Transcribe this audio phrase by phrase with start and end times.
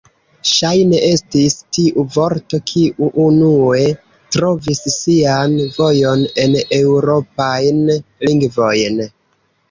[0.49, 3.83] Ŝajne estis tiu vorto, kiu unue
[4.35, 7.83] trovis sian vojon en eŭropajn
[8.29, 8.99] lingvojn.